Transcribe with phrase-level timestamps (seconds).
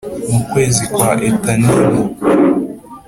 [0.31, 2.03] Mu kwezi kwa Etanimu